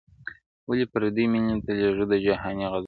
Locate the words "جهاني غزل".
2.25-2.79